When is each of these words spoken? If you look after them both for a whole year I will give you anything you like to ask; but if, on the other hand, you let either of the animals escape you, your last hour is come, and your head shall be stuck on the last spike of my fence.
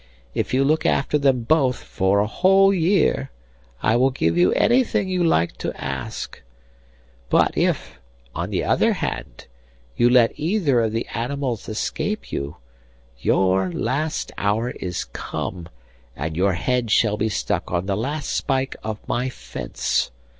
If 0.33 0.51
you 0.51 0.63
look 0.63 0.83
after 0.83 1.19
them 1.19 1.43
both 1.43 1.83
for 1.83 2.21
a 2.21 2.25
whole 2.25 2.73
year 2.73 3.29
I 3.83 3.97
will 3.97 4.09
give 4.09 4.35
you 4.35 4.51
anything 4.53 5.07
you 5.09 5.23
like 5.23 5.57
to 5.57 5.71
ask; 5.79 6.41
but 7.29 7.55
if, 7.55 7.99
on 8.33 8.49
the 8.49 8.63
other 8.63 8.93
hand, 8.93 9.45
you 9.95 10.09
let 10.09 10.31
either 10.35 10.79
of 10.81 10.91
the 10.91 11.05
animals 11.13 11.69
escape 11.69 12.31
you, 12.31 12.55
your 13.19 13.71
last 13.71 14.31
hour 14.39 14.71
is 14.71 15.03
come, 15.03 15.69
and 16.15 16.35
your 16.35 16.53
head 16.53 16.89
shall 16.89 17.15
be 17.15 17.29
stuck 17.29 17.71
on 17.71 17.85
the 17.85 17.95
last 17.95 18.31
spike 18.31 18.75
of 18.83 18.97
my 19.07 19.29
fence. 19.29 20.09